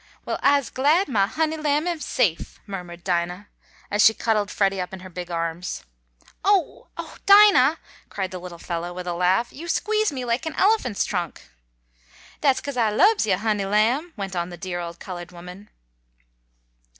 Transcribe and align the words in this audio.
"Well, 0.25 0.39
I'se 0.41 0.71
glad 0.71 1.07
mah 1.07 1.27
honey 1.27 1.57
lamb 1.57 1.85
am 1.87 1.99
safe!" 1.99 2.59
murmured 2.65 3.03
Dinah, 3.03 3.49
as 3.91 4.03
she 4.03 4.15
cuddled 4.15 4.49
Freddie 4.49 4.81
up 4.81 4.93
in 4.95 5.01
her 5.01 5.11
big 5.11 5.29
arms. 5.29 5.83
"Oh 6.43 6.87
oh, 6.97 7.17
Dinah!" 7.27 7.77
cried 8.09 8.31
the 8.31 8.39
little 8.39 8.57
fellow 8.57 8.93
with 8.93 9.05
a 9.05 9.13
laugh. 9.13 9.53
"You 9.53 9.67
squeeze 9.67 10.11
me 10.11 10.25
like 10.25 10.47
an 10.47 10.55
elephant's 10.55 11.05
trunk!" 11.05 11.49
"Dat's 12.41 12.61
'cause 12.61 12.77
I 12.77 12.89
lubs 12.89 13.27
yo', 13.27 13.37
honey 13.37 13.65
lamb!" 13.65 14.13
went 14.17 14.35
on 14.35 14.49
the 14.49 14.57
dear 14.57 14.79
old 14.79 14.99
colored 14.99 15.31
woman. 15.31 15.69